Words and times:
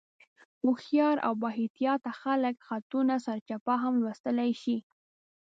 هوښیار 0.63 1.17
او 1.25 1.33
بااحتیاطه 1.41 2.11
خلک 2.21 2.55
خطونه 2.67 3.15
سرچپه 3.25 3.73
هم 3.83 3.93
لوستلی 4.01 4.51
شي. 4.61 4.77